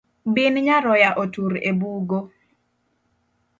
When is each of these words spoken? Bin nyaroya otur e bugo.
Bin 0.35 0.53
nyaroya 0.67 1.09
otur 1.23 1.53
e 1.69 1.71
bugo. 1.79 2.19